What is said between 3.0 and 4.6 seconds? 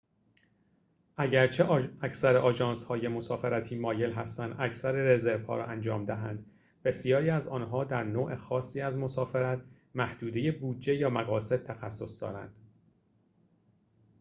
مسافرتی مایل هستند